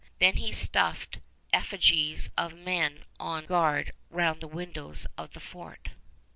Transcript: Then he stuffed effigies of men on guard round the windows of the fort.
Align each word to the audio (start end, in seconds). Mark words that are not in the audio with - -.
Then 0.17 0.37
he 0.37 0.51
stuffed 0.51 1.19
effigies 1.53 2.31
of 2.35 2.55
men 2.55 3.05
on 3.19 3.45
guard 3.45 3.93
round 4.09 4.41
the 4.41 4.47
windows 4.47 5.05
of 5.15 5.33
the 5.33 5.39
fort. 5.39 5.89